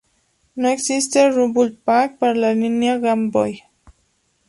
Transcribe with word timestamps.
No 0.55 0.67
existe 0.69 1.29
Rumble 1.29 1.77
Pak 1.85 2.17
para 2.17 2.33
la 2.33 2.55
línea 2.55 2.97
Game 2.97 3.29
Boy. 3.29 3.61